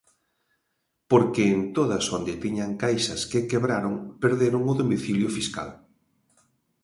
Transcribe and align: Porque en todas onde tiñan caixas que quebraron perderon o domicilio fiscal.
Porque 1.11 1.43
en 1.55 1.61
todas 1.77 2.05
onde 2.17 2.33
tiñan 2.43 2.71
caixas 2.83 3.21
que 3.31 3.47
quebraron 3.51 3.93
perderon 4.23 4.63
o 4.71 4.73
domicilio 4.81 5.29
fiscal. 5.37 5.69